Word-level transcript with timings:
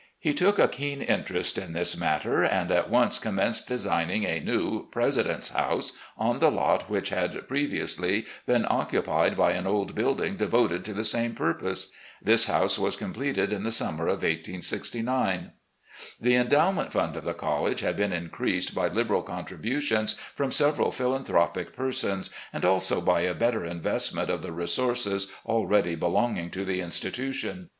He 0.17 0.33
took 0.33 0.57
a 0.57 0.67
keen 0.67 1.03
interest 1.03 1.59
in 1.59 1.73
this 1.73 1.95
matter, 1.95 2.43
and 2.43 2.71
at 2.71 2.89
once 2.89 3.19
commenced 3.19 3.67
designing 3.67 4.23
a 4.25 4.39
new 4.39 4.87
"President's 4.89 5.49
House" 5.49 5.93
on 6.17 6.39
the 6.39 6.49
lot 6.49 6.89
which 6.89 7.09
had 7.09 7.33
pre^viously 7.47 8.25
been 8.47 8.65
occupied 8.67 9.37
by 9.37 9.51
an 9.51 9.67
old 9.67 9.93
building 9.93 10.37
devoted 10.37 10.83
to 10.85 10.95
the 10.95 11.03
same 11.03 11.35
purpose. 11.35 11.91
This 12.19 12.45
house 12.45 12.79
was 12.79 12.95
completed 12.95 13.53
in 13.53 13.61
the 13.61 13.69
summer 13.71 14.05
of 14.05 14.23
1869. 14.23 15.51
The 16.19 16.31
endo^wment 16.33 16.91
fxmd 16.93 17.15
of 17.17 17.23
the 17.23 17.35
college 17.35 17.81
had 17.81 17.95
been 17.95 18.11
increased 18.11 18.73
by. 18.73 18.87
liberal 18.87 19.21
contributions 19.21 20.13
from 20.13 20.49
several 20.49 20.89
philanthropic 20.91 21.73
persons, 21.75 22.31
and 22.51 22.65
also 22.65 23.01
by 23.01 23.21
a 23.21 23.35
better 23.35 23.63
investment 23.63 24.31
of 24.31 24.41
the 24.41 24.51
resources 24.51 25.31
already 25.45 25.93
belonging 25.93 26.49
to 26.49 26.65
the 26.65 26.81
institution. 26.81 27.69